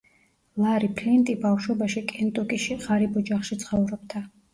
[0.61, 4.23] ლარი ფლინტი ბავშვობაში კენტუკიში, ღარიბ ოჯახში ცხოვრობდა.